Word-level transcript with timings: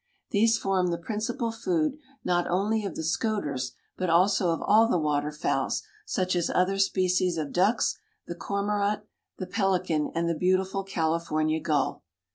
These 0.31 0.57
form 0.57 0.87
the 0.87 0.97
principal 0.97 1.51
food 1.51 1.99
not 2.23 2.47
only 2.49 2.83
of 2.85 2.95
the 2.95 3.03
Scoters 3.03 3.73
but 3.97 4.09
also 4.09 4.49
of 4.49 4.63
all 4.63 4.87
the 4.87 4.97
water 4.97 5.31
fowls, 5.31 5.83
such 6.07 6.35
as 6.35 6.49
other 6.49 6.79
species 6.79 7.37
of 7.37 7.51
ducks, 7.53 7.99
the 8.25 8.33
cormorant, 8.33 9.03
the 9.37 9.45
pelican 9.45 10.11
and 10.15 10.27
the 10.27 10.33
beautiful 10.33 10.83
California 10.83 11.59
gull. 11.59 12.01